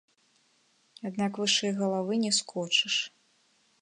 Аднак 1.09 1.33
вышэй 1.41 1.73
галавы 1.81 2.13
не 2.25 2.31
скочыш. 2.39 2.95